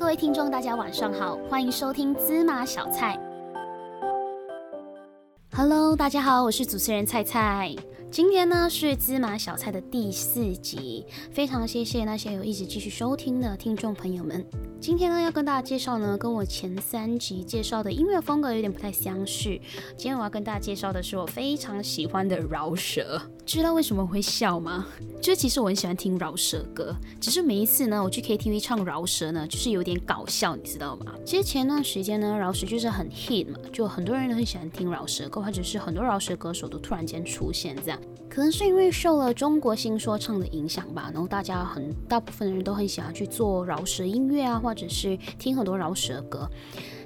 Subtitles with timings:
[0.00, 3.20] 各位听众，大家晚上好，欢迎收听芝麻小菜。
[5.54, 7.76] Hello，大家好，我是主持人菜菜。
[8.10, 14.44] 今天呢是芝麻小菜的第四集，非常谢谢那些有一直继续收听的听众朋友们。
[14.80, 19.50] 今天呢要跟大家介绍呢，跟我前三集介绍的音乐风格有点不太相似。
[19.96, 23.20] 今天我要跟大家介绍的是我非常喜欢的饶舌。
[23.46, 24.86] 知道为什么会笑吗？
[25.20, 31.14] 就其实我很喜欢听饶舌歌，只是每一次呢我去 KTV 唱饶舌呢，就是有点搞笑，你知道吗？
[31.24, 37.99] 其实前段时间呢饶舌就是很 hit 嘛，就很多人都很喜欢听饶舌歌，或者是很多饶舌歌手都突然间出现这样。
[38.28, 46.48] 可能是因为受了中国新说唱的影响吧，然后大家很大部分的人都很喜欢去做饶舌音乐啊，或者是听很多饶舌歌。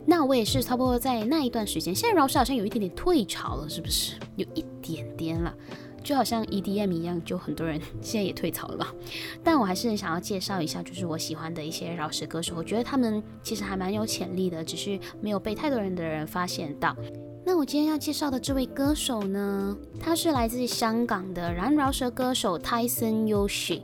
[0.07, 4.17] 那我也是差不多在那一段时间，现在饶舌好像有一点点退潮了，是不是？
[4.37, 5.55] 有一点点了，
[6.03, 8.93] 就好像 EDM 一样，就很多人 现在也退潮了吧。
[9.43, 16.95] 但我还是很想要介绍一下，就是我喜欢的一些饶舌歌手，我觉得他们其实还蛮有潜力的，只是没有被太多人的人发现到。
[17.47, 23.83] 那我今天要介绍的这位歌手呢，他是来自香港的饶饶舌歌手 Tyson Yoshi。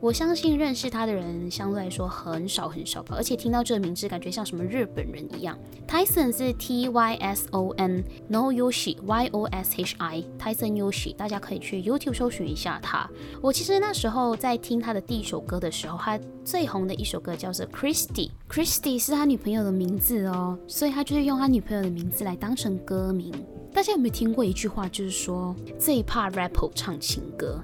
[0.00, 5.56] 我相信认识他的人相对来说很少很少吧，而且听到这个名字，感觉像什么日本人一样。
[5.88, 13.08] Tyson 是 T Y S O N，No Yoshi Y O S H I，Tyson Yoshi，大家可以去 YouTube 搜寻一下他。
[13.40, 23.34] 我其实那时候在听他的第一首歌的时候，他最红的一首歌叫做 Christy，Christy 是他女朋友的名字哦，所以他就是用他女朋友的名字来当成歌名。
[23.74, 27.60] 大家有没有听过一句话，就是说最怕 rapper 唱情歌？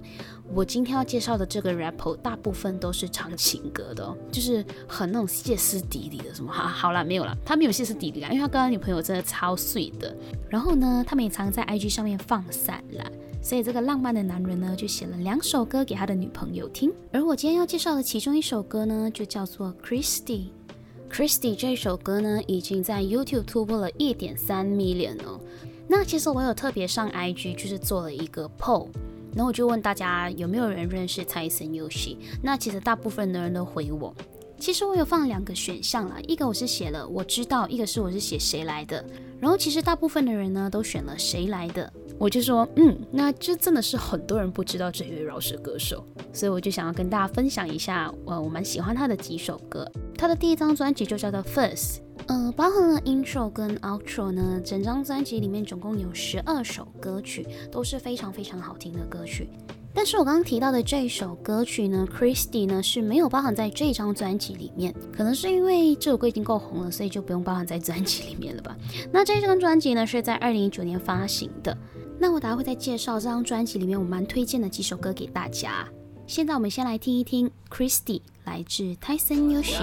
[0.52, 6.67] 我今天要介绍的这个 rapper 大部分都是唱情歌的，就是很那种歇斯底里的什么哈。
[6.67, 10.12] 好了，没有了，他没有歇斯底里啊，因为他跟他女朋友真的超碎的。
[10.50, 16.92] 然后呢，他们也常在 IG 上面放闪了，所以这个浪漫的男人呢，就写了两首歌给他的女朋友听。
[17.12, 20.46] 而我今天要介绍的其中一首歌呢，就叫做 Christy。
[21.10, 25.40] Christy 这首歌呢，已经在 YouTube 突破了一点三 million 哦。
[25.88, 28.89] 那其实我有特别上 IG，就是做了一个 poll。
[29.34, 32.17] 然后我就问大家有没有人认识泰森游戏？
[32.42, 34.14] 那其实大部分的人都回我。
[34.58, 39.05] 其实我有放两个选项啦，一个我是写了我知道，一个是我是写谁来的。
[39.40, 41.92] 然后其实大部分的人呢都选了谁来的。
[42.18, 49.90] 我就说，嗯，那这真的是很多人不知道这位饶舌歌手，所以我就想要跟大家分享一下，呃，我蛮喜欢他的几首歌。
[50.17, 51.98] 他的第一张专辑就叫做 First。
[52.28, 59.48] 呃，包含了 intro 跟 outro 呢，整张专辑里面总共有十二首歌曲，都是非常非常好听的歌曲。
[59.94, 68.74] 但是我刚刚提到的这首歌曲呢，Christy 呢是没有包含在这张专辑里面，可能是因为这首歌已经够红了，所以就不用包含在专辑里面了吧。
[69.12, 71.77] 那这张专辑呢是在二零一九年发行的。
[72.22, 75.84] 那我等下会再介绍这张专辑里面我蛮推荐的几首歌给大家。
[76.24, 79.74] 现在我们先来听一听 Christy 来自 Tyson Yoshi。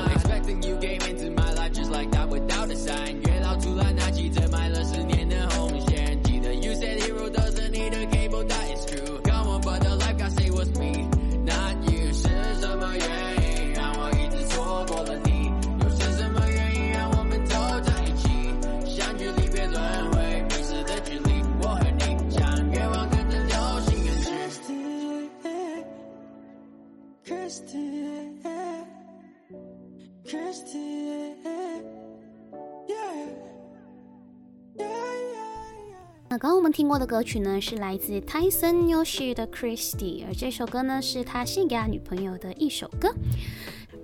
[36.40, 43.14] 刚刚我们听过的歌曲呢，是来自 Tyson Yoshi 的 Christy，而这首歌呢，是他献给他女朋友的一首歌。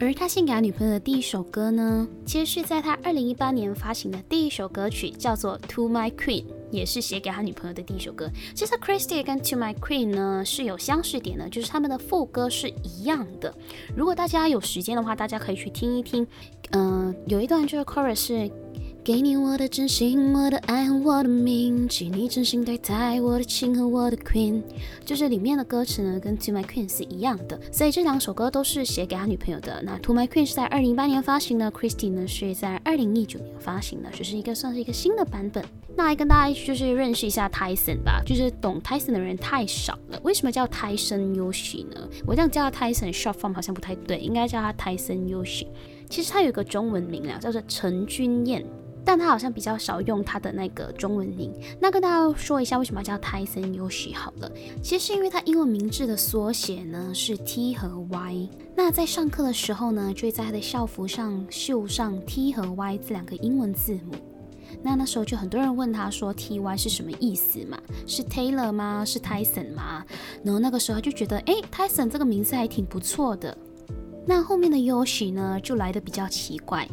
[0.01, 8.29] 而他献给他女朋友的第一首歌呢，其实是在他二零一八年发行的第一首歌曲，叫做 To My Queen，也是写给他女朋友的第一首歌。
[8.53, 13.56] 其实 Christy 跟 To My Queen 呢是有相似点的，就是他们的副歌是一样的。
[13.95, 16.28] 如果大家有时间的话，大家可以去听一听。
[16.72, 18.51] 嗯，有一段就是 chorus 是。
[19.06, 24.64] 给你我的真心，我的爱和我的命，请你真心对待我的情和我的 queen。
[25.06, 29.80] 就是里面的歌词呢，跟 To My Queen 是一样的，所以这两首歌都是写给他女朋友的。
[29.84, 35.63] 那 To My Queen 是在二零一八年发行的，Christie 呢是在二零一九年发行的，就是一个算是一个新的版本。
[35.96, 40.19] 那来跟大家就是认识一下 Tyson 吧，就是懂 Tyson 的人太少了。
[40.24, 42.10] 为什么叫 Tyson Yoshi 呢？
[42.25, 45.68] 我这样叫他 Tyson short form 好像不太对，应该叫他 Tyson Yoshi。
[46.10, 48.66] 其实他有一个中文名啊，叫做陈君燕。
[49.06, 51.54] 但他好像比较少用他的那个中文名。
[51.80, 54.52] 那跟大家说一下，为什么叫 Tyson Yoshi 好了。
[54.81, 58.50] 其实是因为他英文名字的缩写呢是 T 和 Y。
[58.75, 64.16] 那在上课的时候呢，就会在他的校服上绣上 T 和 Y 这两个英文字母。
[64.81, 67.80] 那那时候就很多人问他说 T Y 是什么意思嘛？
[68.06, 69.06] 是 Taylor 吗？
[69.06, 70.04] 是 Tyson 吗？
[70.44, 73.56] 然后那个时候就觉得，哎，Tyson 这个名字还挺不错的。
[74.28, 76.88] 那后面的 Yoshi 呢，就来的比较奇怪。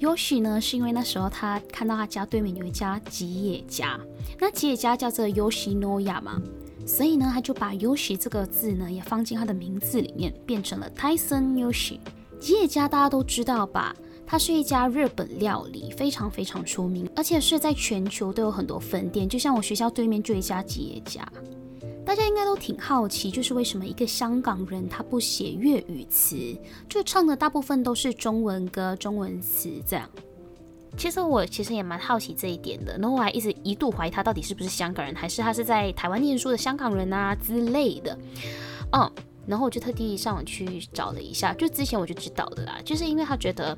[0.00, 3.98] Yoshi 呢，是因为那时候他看到他家对面有一家吉野家，
[4.38, 6.40] 那吉野家叫做 Yoshinoya 嘛，
[6.86, 11.98] 所以呢，他就把 Yoshi 这个字呢也放进他的名字里面，变成了 Tyson Yoshi。
[12.38, 13.94] 吉野家大家都知道吧？
[14.24, 19.28] 它是一家日本料理，非常非常出名，而且是在全球都有很多分店。
[19.28, 21.26] 就像我学校对面就一家吉野家。
[22.08, 26.56] 大家应该都挺好奇，就是为什么一个香港人他不写粤语词，
[26.88, 30.08] 就唱的大部分都是中文歌、中文词这样。
[30.96, 38.18] 其实我其实也蛮好奇这一点的，然后我还一直一度怀疑他到底是不是香港人，还是他是在台湾念书的香港人啊之类的。
[38.92, 39.12] 嗯。
[39.46, 43.76] 然后我就特地上网去找了一下，就之前我就知道的啦，就是因为他觉得，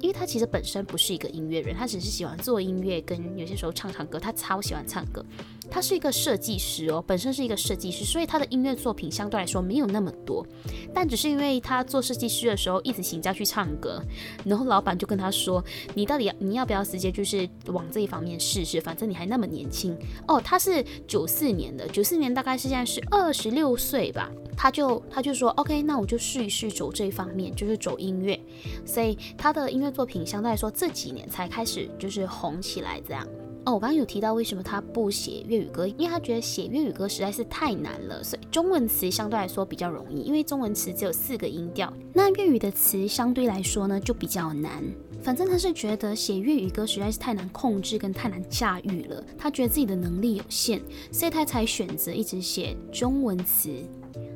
[0.00, 5.22] 因为他其实本身不是一个音乐人，他只是喜欢做音乐，跟有些时候唱唱歌，他超喜欢唱歌。
[5.70, 10.44] 他是一个设计师哦，本身是一个设计师，所以他的音乐作品相对来说没有那么多。
[10.92, 14.02] 但只是因为他做设计师的时候一直请假去唱歌，
[14.44, 15.64] 然后老板就跟他说
[15.94, 18.80] ：“你到底你要不要直接就是往这一方面试试？
[18.80, 19.96] 反正你还那么年轻
[20.26, 24.28] 哦。”他是九四年的，九四年大概是现在是二十六岁吧。
[24.56, 28.38] 他就他就说，OK，那我就试一试走这一方面，就是走音乐。
[28.84, 33.26] 所以他的音乐作品相对来说这几年才开始就是红起来这样。
[33.66, 44.82] 哦，我刚刚有提到为什么他不写粤语歌，因为他觉得写粤语歌实在是太难了，所以中文词相对来说比较容易，因为中文词只有四个音调，那粤语的词相对来说呢就比较难。
[45.22, 50.80] 反正他是觉得写粤语歌实在是太难控制跟太难驾驭了，他觉得自己的能力有限，
[51.12, 53.70] 所以他才选择一直写中文词。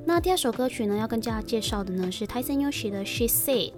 [0.05, 3.73] 那第二首歌曲呢，要跟大家介绍的呢是 Tyson Yoshi 的 She Said。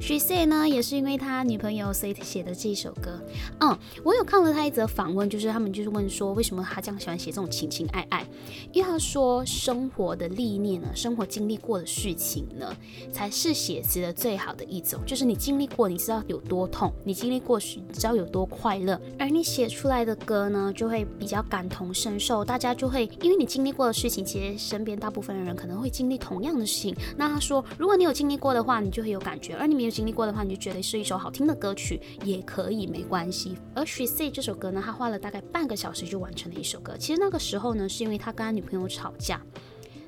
[0.00, 3.20] She Said 呢，也是因为他女朋友所以写的这一首歌。
[3.60, 8.26] 嗯，我有看了他一则访问，就是他们就是问说，为什么他这样喜欢写这种情情爱爱？
[8.72, 12.74] 因为他说，生活的历练呢，生活经历过的事情呢，
[13.12, 15.00] 才是写词的最好的一种。
[15.06, 19.00] 就是你经历过，你知道有多痛；你经历过，你知道有多快乐。
[19.18, 26.94] 而你写出来的歌呢，就会比较感同身受，大家就会因为你经历过的事情，其实身边大部分的人可能会经历同样的事情。
[27.16, 33.56] 那他说，如果你有经历过的话，你就会有感觉了；而你没有经历过的话，你就觉得是一首好听的歌曲，也可以没关系。
[33.76, 36.96] 而 She Say 这首歌呢，他花了大概半个小时就完成了一首歌。
[36.98, 39.40] 其实那个时候呢，是因为他跟他女朋友吵架。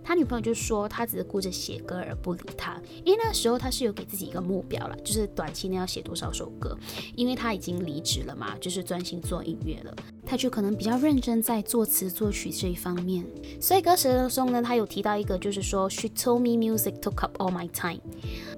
[0.04, 6.76] 他女朋友就说他只是顾着写歌而不理他，因为那时候他是有给自己一个目标了，就是短期内要写多少首歌，
[7.16, 9.96] 因为他已经离职了嘛，就是专心做音乐了，
[10.26, 13.24] 他就可能比较认真在作词作曲这一方面。
[13.58, 18.00] 所以歌词当中呢，他有提到一个，就是说 She told me music took up all my time，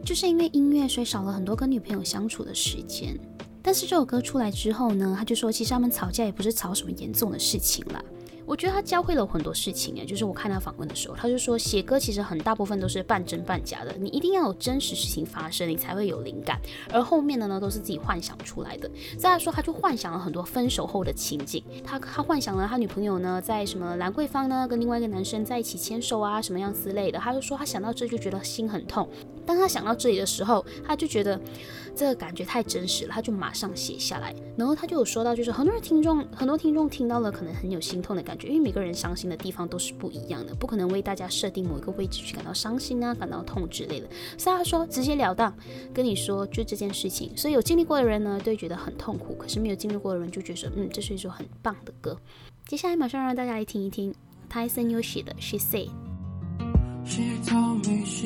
[0.05, 3.19] 就是因为音乐所以少了很多跟女朋友相处的时间。
[3.63, 8.05] 但是这首歌出来之后呢，他就说其实他们吵架也不是吵什么严重的事情啦。
[8.47, 16.61] 我觉得他教会了我很多事情诶，就是我看他访问的时候，他就说写歌其实很大部分都是半真半假的，你一定要有真实事情发生，你才会有灵感，
[16.93, 18.89] 而后面的呢都是自己幻想出来的。
[19.19, 29.09] 再来说，他就幻想了很多分手后的情景，他他幻想了他女朋友呢在什么兰桂坊呢跟另外一个男生在一起牵手啊什么样之类的，他就说他想到这就觉得心很痛。
[29.45, 31.41] 当他想到这里的时候，他就觉得
[31.97, 34.35] 这个感觉太真实了，他就马上写下来。
[34.57, 44.07] 然后他就有说到，就是很多人听众，很多听众听到了可能很有心痛的感觉，因为每个人伤心的地方都是不一样的，不可能为大家设定某一个位置去感到伤心啊、感到痛之类的。
[44.37, 45.53] 所以他说直截了当
[45.95, 47.35] 跟你说就这件事情。
[47.35, 52.15] 所以有经历过的人呢，都会觉得很痛苦；可是没有经历过的人就觉得，嗯，这是一首很棒的歌。
[52.67, 54.15] 接下来马上让大家来听一听
[54.53, 55.89] Tyson Yoshi 的 She Said。
[57.05, 58.26] She told me she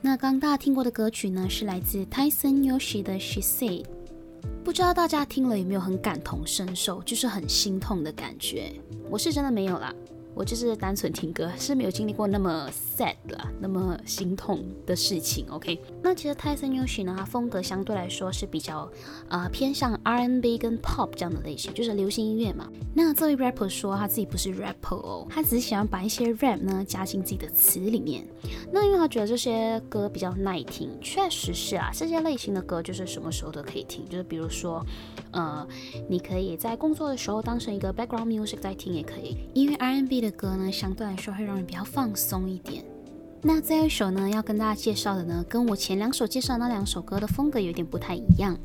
[0.00, 3.84] 那刚大家听过的歌曲呢，是来自 Tyson Yoshi 的 She Said。
[4.64, 8.72] 不知道大家听了有没有很感同身受，就是很心痛的感觉。
[9.10, 9.92] 我是真的没有啦，
[10.34, 15.46] 我就是单纯听歌，是没有经历过那么 sad 啦，那么心痛的事情。
[15.50, 18.90] OK，那其实 Tyson Yoshi 呢，他风格相对来说是比较
[19.28, 22.68] 呃偏向 R&B 跟 Pop 这样的类型，就是流行音乐嘛。
[22.94, 28.26] 那这位 rapper 说他自己不是 rapper 哦，他只是喜欢把一些 rap 呢加进自己的词里面。
[28.72, 34.84] 那因为他觉得这些歌比较耐听，确实是啊，这些类型的歌就是什么时候都可以听，就是比如说，
[35.30, 35.66] 呃，
[36.08, 39.36] 你可以在工作的时候当成一个 background music 在听也可以。
[39.54, 42.84] 因为 R&B 的歌呢，相对来说会让人比较放松一点。
[43.42, 48.56] 那最后一首呢，要跟大家介绍的呢，跟我前两首介绍那两首歌的风格有点不太一样。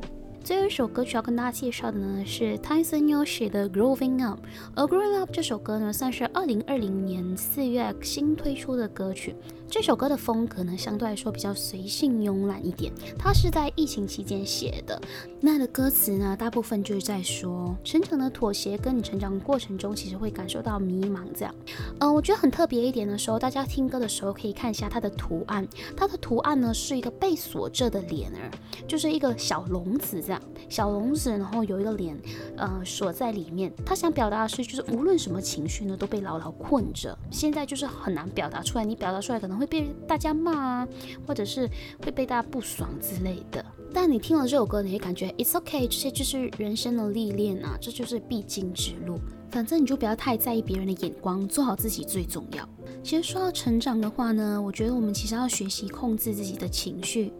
[0.42, 4.40] 最后一首歌曲要跟大家介绍的呢是 Tyson Yoshi 的 Growing Up，
[4.74, 9.36] 而 Growing Up 这首歌呢算是二零二零年四月新推出的歌曲。
[9.70, 15.00] 这首歌的风格呢相对来说比较随性慵懒一点，它是在疫情期间写的。
[15.40, 21.54] 那的歌词呢大部分就是在说成长的妥协，跟你成长过程中其实会感受到迷茫这样。
[22.00, 28.50] 呃，我觉得很特别一点的时候，大家听歌的时候可以看一下它的图案，它的图案呢是一个被锁着的脸儿，
[28.88, 30.42] 就是一个小笼子这样。
[30.68, 32.20] 小笼子，然后有一个脸，
[32.58, 33.72] 呃，锁在里面。
[33.86, 37.16] 他想表达的是，就是无论什么情绪呢，都被牢牢困着。
[37.30, 40.88] 现在就是很难表达出来，你表达出来可能会被大家骂啊，
[41.28, 41.70] 或者是
[42.04, 43.64] 会被大家不爽之类的。
[43.94, 49.20] 但你听了这首歌，你会感觉 it's okay，这些就是人生的历练啊，这就是必经之路。
[49.52, 52.70] 反正你就不要太在意别人的眼光，做好自己最重要。
[53.04, 57.34] 其实说到成长的话呢，我觉得我们其实要学习控制自己的情绪。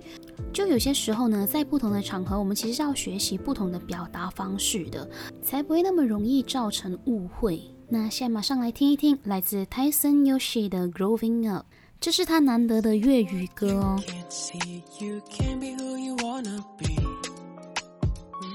[0.52, 5.08] 就有些时候呢，在不同的场合，我们其实是要学习不同的表达方式的，
[5.44, 7.62] 才不会那么容易造成误会。
[7.88, 11.68] 那现在马上来听一听来自 Tyson Yoshi 的 Growing Up，
[12.02, 14.00] 这是他难得的粤语歌哦。
[14.08, 16.96] Can't see you can be who you wanna be.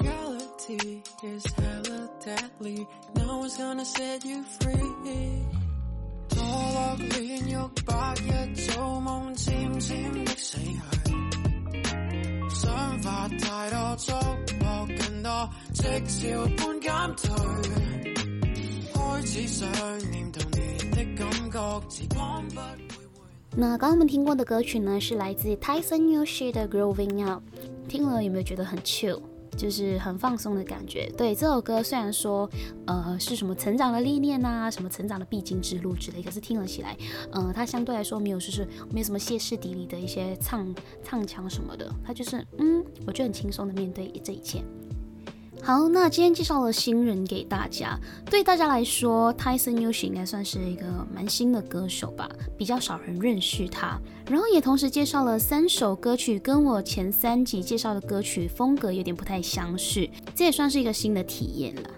[0.01, 2.87] Reality is hella deadly.
[3.15, 5.45] No one's gonna set you free.
[6.31, 9.49] 墮落煉獄白日做夢，漸
[9.79, 10.79] 漸的死去。
[12.49, 14.19] 想法太多，觸
[14.59, 17.29] 摸更多，即潮般減退。
[18.91, 19.69] 開始想
[20.11, 21.59] 念童年的感覺，
[21.91, 22.61] 時光不。
[23.57, 27.41] 那刚刚我们听过的歌曲呢，是来自 Tyson newsh 的 Growing Up，
[27.89, 29.21] 听了有没有觉得很 chill？
[29.57, 31.09] 就是很放松的感觉？
[31.17, 32.51] 对，这首歌虽然说，
[32.87, 36.97] 呃，是什么成长的歷練啊，什么成长的必经之路之类，可是听了起来，
[37.31, 44.61] 呃，它相对来说没有，就是没有什么歇斯底里的一些唱唱腔什么的，它就是，嗯，我就很轻松的面对这一切。
[45.65, 47.99] 好，那今天介绍了新人给大家。
[48.27, 53.99] 对大家来说，Tyson Yoshi 应该算是一个蛮新的歌手吧，比较少人认识他。
[54.29, 61.89] 然后也同时介绍了三首歌曲，跟我前三集介绍的歌曲风格有点不太相似，这也算是一个新的体验了。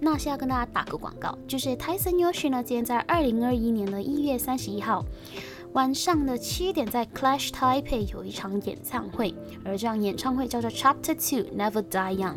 [0.00, 5.02] 那先要跟大家打个广告，就是 Tyson Yoshi 呢，今天在二零二一年的一月三十一号
[5.72, 12.34] 晚上的七点，在 Clash Taipei 有一场演唱会，而这场演唱会叫做 Chapter Two Never Die Young。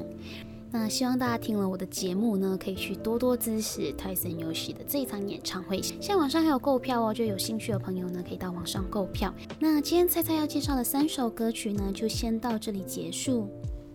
[0.72, 5.82] 那希望大家听了我的节目呢，可以去多多支持 Tyson Yoshi 的这一场演唱会。
[5.82, 9.34] 现在网上还有购票哦，就有兴趣的朋友呢，可以到网上购票。
[9.60, 13.48] 那今天菜菜要介绍的三首歌曲呢，就先到这里结束。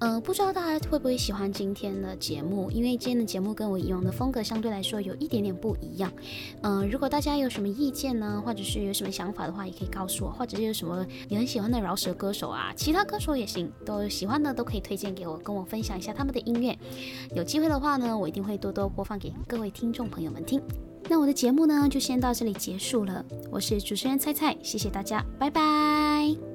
[0.02, 2.68] 呃，不知道大家会不会喜欢今天的节目？
[2.72, 6.10] 因为今天的节目跟我以往的风格相对来说有一点点不一樣。
[6.60, 10.32] 呃，如果大家有什么意见呢，或者是有什么想法的话，也可以告诉我。
[10.32, 16.76] 或者是有什么你很喜欢的饶舌歌手啊，其他歌手也行，都喜欢的都可以推荐给我，跟我分享一下他们的音乐。
[17.36, 20.60] 有机会的话呢，我一定会多多播放给各位听众朋友们听。
[21.08, 23.24] 那我的节目呢，就先到这里结束了。
[23.52, 26.51] 我是主持人菜菜，谢谢大家，拜拜。